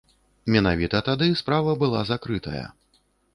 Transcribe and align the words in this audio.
Менавіта 0.53 1.01
тады 1.09 1.27
справа 1.41 1.77
была 1.85 2.01
закрытая. 2.13 2.65